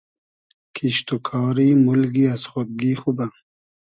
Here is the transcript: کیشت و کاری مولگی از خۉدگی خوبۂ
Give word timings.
کیشت 0.75 1.07
و 1.13 1.17
کاری 1.29 1.69
مولگی 1.85 2.25
از 2.35 2.43
خۉدگی 2.51 2.93
خوبۂ 3.01 3.27